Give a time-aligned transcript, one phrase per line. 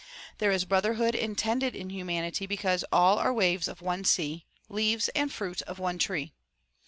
[0.39, 5.31] There is brotherhood intended in humanity because all are waves of one sea, leaves and
[5.31, 6.33] fruit of one tree.